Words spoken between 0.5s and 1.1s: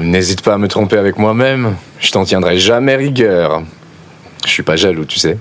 à me tromper